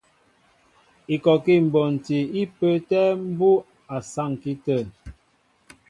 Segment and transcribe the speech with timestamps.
[1.13, 3.63] Ikɔkí mbonti í pə́ə́tɛ̄ mbú'
[3.95, 4.79] a saŋki tə̂.